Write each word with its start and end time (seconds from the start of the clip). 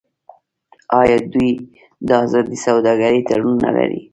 آیا 0.99 1.17
دوی 1.33 1.51
د 2.07 2.09
ازادې 2.23 2.57
سوداګرۍ 2.65 3.19
تړون 3.27 3.55
نلري؟ 3.65 4.01